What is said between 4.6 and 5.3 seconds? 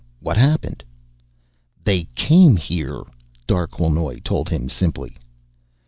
simply.